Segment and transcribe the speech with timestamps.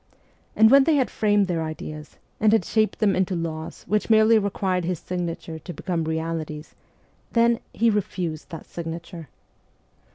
[0.55, 4.39] And when they had framed their ideas, and had shaped them into laws which merely
[4.39, 6.73] required his signature to become realities,
[7.33, 9.29] then he refused that signature.